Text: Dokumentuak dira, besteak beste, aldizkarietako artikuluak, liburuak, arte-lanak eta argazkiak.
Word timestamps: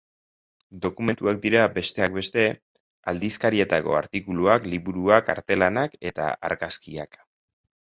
Dokumentuak 0.85 1.41
dira, 1.43 1.65
besteak 1.75 2.15
beste, 2.15 2.45
aldizkarietako 3.13 3.95
artikuluak, 3.99 4.67
liburuak, 4.73 5.33
arte-lanak 5.37 6.01
eta 6.13 6.29
argazkiak. 6.53 7.25